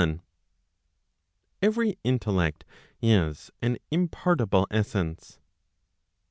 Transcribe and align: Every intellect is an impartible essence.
Every 1.61 1.99
intellect 2.03 2.65
is 3.03 3.51
an 3.61 3.77
impartible 3.91 4.65
essence. 4.71 5.37